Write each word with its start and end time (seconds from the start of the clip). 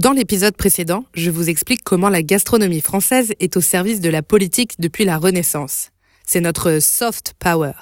Dans 0.00 0.12
l'épisode 0.12 0.56
précédent, 0.56 1.04
je 1.12 1.30
vous 1.30 1.50
explique 1.50 1.82
comment 1.84 2.08
la 2.08 2.22
gastronomie 2.22 2.80
française 2.80 3.34
est 3.38 3.58
au 3.58 3.60
service 3.60 4.00
de 4.00 4.08
la 4.08 4.22
politique 4.22 4.80
depuis 4.80 5.04
la 5.04 5.18
Renaissance. 5.18 5.90
C'est 6.26 6.40
notre 6.40 6.78
soft 6.80 7.34
power. 7.38 7.74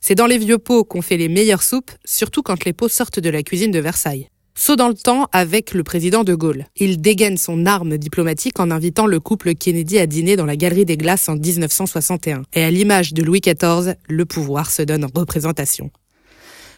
C'est 0.00 0.14
dans 0.14 0.28
les 0.28 0.38
vieux 0.38 0.58
pots 0.58 0.84
qu'on 0.84 1.02
fait 1.02 1.16
les 1.16 1.28
meilleures 1.28 1.64
soupes, 1.64 1.90
surtout 2.04 2.42
quand 2.44 2.64
les 2.64 2.72
pots 2.72 2.86
sortent 2.86 3.18
de 3.18 3.28
la 3.28 3.42
cuisine 3.42 3.72
de 3.72 3.80
Versailles. 3.80 4.28
Saut 4.54 4.76
dans 4.76 4.86
le 4.86 4.94
temps 4.94 5.28
avec 5.32 5.74
le 5.74 5.82
président 5.82 6.22
de 6.22 6.36
Gaulle. 6.36 6.66
Il 6.76 7.00
dégaine 7.00 7.36
son 7.36 7.66
arme 7.66 7.98
diplomatique 7.98 8.60
en 8.60 8.70
invitant 8.70 9.06
le 9.06 9.18
couple 9.18 9.56
Kennedy 9.56 9.98
à 9.98 10.06
dîner 10.06 10.36
dans 10.36 10.46
la 10.46 10.54
Galerie 10.54 10.84
des 10.84 10.96
Glaces 10.96 11.28
en 11.28 11.34
1961. 11.34 12.42
Et 12.52 12.62
à 12.62 12.70
l'image 12.70 13.14
de 13.14 13.22
Louis 13.24 13.40
XIV, 13.40 13.96
le 14.08 14.24
pouvoir 14.26 14.70
se 14.70 14.82
donne 14.82 15.04
en 15.04 15.10
représentation. 15.12 15.90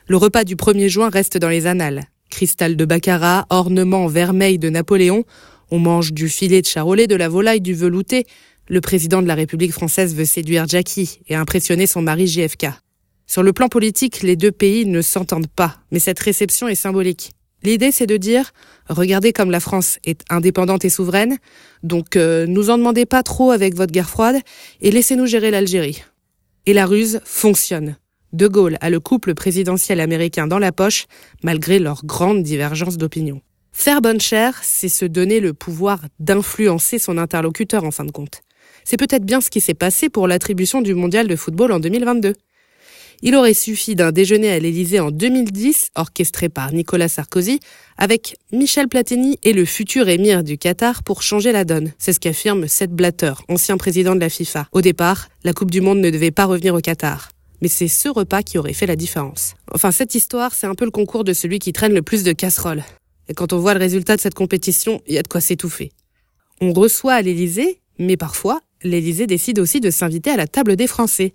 Le 0.06 0.16
repas 0.16 0.44
du 0.44 0.56
1er 0.56 0.88
juin 0.88 1.10
reste 1.10 1.36
dans 1.36 1.50
les 1.50 1.66
annales. 1.66 2.06
Cristal 2.30 2.76
de 2.76 2.84
baccarat, 2.84 3.46
ornement 3.50 4.06
vermeil 4.06 4.58
de 4.58 4.68
Napoléon, 4.70 5.24
on 5.70 5.78
mange 5.78 6.12
du 6.12 6.28
filet 6.28 6.62
de 6.62 6.66
charolais, 6.66 7.06
de 7.06 7.16
la 7.16 7.28
volaille, 7.28 7.60
du 7.60 7.74
velouté. 7.74 8.26
Le 8.68 8.80
président 8.80 9.22
de 9.22 9.26
la 9.26 9.34
République 9.34 9.72
française 9.72 10.14
veut 10.14 10.24
séduire 10.24 10.66
Jackie 10.66 11.20
et 11.28 11.34
impressionner 11.34 11.86
son 11.86 12.02
mari 12.02 12.26
JFK. 12.26 12.66
Sur 13.26 13.42
le 13.42 13.52
plan 13.52 13.68
politique, 13.68 14.22
les 14.22 14.36
deux 14.36 14.52
pays 14.52 14.86
ne 14.86 15.02
s'entendent 15.02 15.48
pas, 15.48 15.78
mais 15.90 15.98
cette 15.98 16.18
réception 16.18 16.68
est 16.68 16.74
symbolique. 16.74 17.32
L'idée, 17.62 17.92
c'est 17.92 18.06
de 18.06 18.18
dire, 18.18 18.52
regardez 18.88 19.32
comme 19.32 19.50
la 19.50 19.60
France 19.60 19.98
est 20.04 20.20
indépendante 20.28 20.84
et 20.84 20.90
souveraine, 20.90 21.38
donc 21.82 22.16
euh, 22.16 22.46
nous 22.46 22.68
en 22.68 22.76
demandez 22.76 23.06
pas 23.06 23.22
trop 23.22 23.50
avec 23.50 23.74
votre 23.74 23.92
guerre 23.92 24.10
froide, 24.10 24.36
et 24.82 24.90
laissez-nous 24.90 25.26
gérer 25.26 25.50
l'Algérie. 25.50 26.04
Et 26.66 26.74
la 26.74 26.84
ruse 26.84 27.20
fonctionne. 27.24 27.96
De 28.34 28.48
Gaulle 28.48 28.78
a 28.80 28.90
le 28.90 28.98
couple 28.98 29.32
présidentiel 29.34 30.00
américain 30.00 30.48
dans 30.48 30.58
la 30.58 30.72
poche, 30.72 31.06
malgré 31.44 31.78
leurs 31.78 32.04
grandes 32.04 32.42
divergences 32.42 32.96
d'opinion. 32.96 33.40
Faire 33.70 34.00
bonne 34.00 34.20
chère, 34.20 34.58
c'est 34.64 34.88
se 34.88 35.04
donner 35.04 35.38
le 35.38 35.54
pouvoir 35.54 36.00
d'influencer 36.18 36.98
son 36.98 37.16
interlocuteur 37.16 37.84
en 37.84 37.92
fin 37.92 38.04
de 38.04 38.10
compte. 38.10 38.40
C'est 38.82 38.96
peut-être 38.96 39.24
bien 39.24 39.40
ce 39.40 39.50
qui 39.50 39.60
s'est 39.60 39.72
passé 39.72 40.08
pour 40.08 40.26
l'attribution 40.26 40.82
du 40.82 40.94
mondial 40.94 41.28
de 41.28 41.36
football 41.36 41.70
en 41.70 41.78
2022. 41.78 42.32
Il 43.22 43.36
aurait 43.36 43.54
suffi 43.54 43.94
d'un 43.94 44.10
déjeuner 44.10 44.50
à 44.50 44.58
l'Élysée 44.58 44.98
en 44.98 45.12
2010, 45.12 45.90
orchestré 45.94 46.48
par 46.48 46.72
Nicolas 46.72 47.08
Sarkozy, 47.08 47.60
avec 47.96 48.36
Michel 48.50 48.88
Platini 48.88 49.38
et 49.44 49.52
le 49.52 49.64
futur 49.64 50.08
émir 50.08 50.42
du 50.42 50.58
Qatar 50.58 51.04
pour 51.04 51.22
changer 51.22 51.52
la 51.52 51.64
donne. 51.64 51.92
C'est 51.98 52.12
ce 52.12 52.18
qu'affirme 52.18 52.66
Seth 52.66 52.90
Blatter, 52.90 53.34
ancien 53.48 53.76
président 53.76 54.16
de 54.16 54.20
la 54.20 54.28
FIFA. 54.28 54.66
Au 54.72 54.80
départ, 54.80 55.28
la 55.44 55.52
Coupe 55.52 55.70
du 55.70 55.80
Monde 55.80 56.00
ne 56.00 56.10
devait 56.10 56.32
pas 56.32 56.46
revenir 56.46 56.74
au 56.74 56.80
Qatar. 56.80 57.28
Mais 57.62 57.68
c'est 57.68 57.88
ce 57.88 58.08
repas 58.08 58.42
qui 58.42 58.58
aurait 58.58 58.72
fait 58.72 58.86
la 58.86 58.96
différence. 58.96 59.54
Enfin, 59.72 59.90
cette 59.90 60.14
histoire, 60.14 60.54
c'est 60.54 60.66
un 60.66 60.74
peu 60.74 60.84
le 60.84 60.90
concours 60.90 61.24
de 61.24 61.32
celui 61.32 61.58
qui 61.58 61.72
traîne 61.72 61.94
le 61.94 62.02
plus 62.02 62.24
de 62.24 62.32
casseroles. 62.32 62.84
Et 63.28 63.34
quand 63.34 63.52
on 63.52 63.58
voit 63.58 63.74
le 63.74 63.80
résultat 63.80 64.16
de 64.16 64.20
cette 64.20 64.34
compétition, 64.34 65.00
il 65.06 65.14
y 65.14 65.18
a 65.18 65.22
de 65.22 65.28
quoi 65.28 65.40
s'étouffer. 65.40 65.92
On 66.60 66.72
reçoit 66.72 67.14
à 67.14 67.22
l'Élysée, 67.22 67.80
mais 67.98 68.16
parfois, 68.16 68.60
l'Élysée 68.82 69.26
décide 69.26 69.58
aussi 69.58 69.80
de 69.80 69.90
s'inviter 69.90 70.30
à 70.30 70.36
la 70.36 70.46
table 70.46 70.76
des 70.76 70.86
Français. 70.86 71.34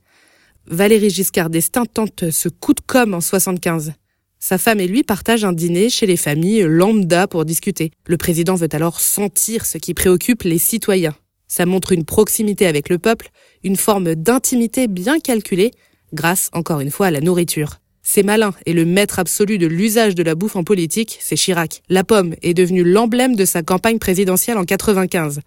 Valérie 0.67 1.09
Giscard 1.09 1.49
d'Estaing 1.49 1.85
tente 1.85 2.29
ce 2.29 2.49
coup 2.49 2.73
de 2.73 2.81
com' 2.85 3.13
en 3.13 3.21
75. 3.21 3.93
Sa 4.41 4.57
femme 4.57 4.79
et 4.79 4.87
lui 4.87 5.03
partagent 5.03 5.43
un 5.43 5.51
dîner 5.51 5.89
chez 5.89 6.05
les 6.05 6.15
familles 6.15 6.61
lambda 6.61 7.27
pour 7.27 7.43
discuter. 7.43 7.91
Le 8.05 8.17
président 8.17 8.55
veut 8.55 8.69
alors 8.71 9.01
sentir 9.01 9.65
ce 9.65 9.77
qui 9.77 9.93
préoccupe 9.93 10.43
les 10.43 10.57
citoyens. 10.57 11.15
Ça 11.47 11.65
montre 11.65 11.91
une 11.91 12.05
proximité 12.05 12.67
avec 12.67 12.89
le 12.89 12.99
peuple, 12.99 13.29
une 13.63 13.75
forme 13.75 14.15
d'intimité 14.15 14.87
bien 14.87 15.19
calculée, 15.19 15.71
grâce 16.13 16.49
encore 16.53 16.79
une 16.79 16.91
fois 16.91 17.07
à 17.07 17.11
la 17.11 17.21
nourriture. 17.21 17.79
C'est 18.01 18.23
malin 18.23 18.53
et 18.65 18.73
le 18.73 18.85
maître 18.85 19.19
absolu 19.19 19.57
de 19.57 19.67
l'usage 19.67 20.15
de 20.15 20.23
la 20.23 20.35
bouffe 20.35 20.55
en 20.55 20.63
politique, 20.63 21.17
c'est 21.21 21.35
Chirac. 21.35 21.83
La 21.89 22.03
pomme 22.03 22.35
est 22.41 22.53
devenue 22.53 22.83
l'emblème 22.83 23.35
de 23.35 23.45
sa 23.45 23.61
campagne 23.61 23.99
présidentielle 23.99 24.57
en 24.57 24.65
95. 24.65 25.41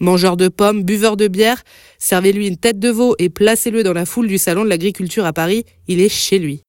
Mangeur 0.00 0.36
de 0.36 0.48
pommes, 0.48 0.82
buveur 0.82 1.16
de 1.16 1.28
bière, 1.28 1.62
servez-lui 1.98 2.48
une 2.48 2.56
tête 2.56 2.78
de 2.78 2.88
veau 2.88 3.14
et 3.18 3.28
placez-le 3.28 3.82
dans 3.82 3.92
la 3.92 4.06
foule 4.06 4.28
du 4.28 4.38
salon 4.38 4.64
de 4.64 4.68
l'agriculture 4.68 5.26
à 5.26 5.32
Paris, 5.32 5.64
il 5.86 6.00
est 6.00 6.08
chez 6.08 6.38
lui. 6.38 6.62